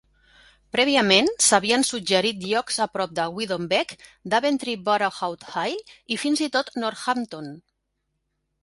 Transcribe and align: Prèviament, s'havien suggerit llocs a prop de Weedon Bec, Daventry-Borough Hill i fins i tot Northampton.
Prèviament, 0.75 1.27
s'havien 1.47 1.85
suggerit 1.89 2.41
llocs 2.53 2.79
a 2.85 2.87
prop 2.95 3.13
de 3.19 3.27
Weedon 3.35 3.69
Bec, 3.75 3.95
Daventry-Borough 4.35 5.23
Hill 5.29 5.79
i 6.17 6.21
fins 6.25 6.45
i 6.49 6.53
tot 6.59 6.75
Northampton. 6.87 7.55